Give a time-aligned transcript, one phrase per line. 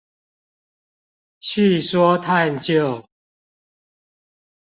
[1.41, 3.07] 敘說探究